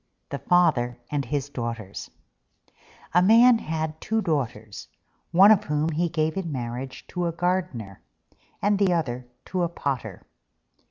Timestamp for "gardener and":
7.31-8.79